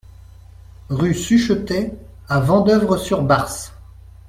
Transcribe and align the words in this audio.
Rue 0.89 1.13
Suchetet 1.13 1.93
à 2.27 2.39
Vendeuvre-sur-Barse 2.39 3.71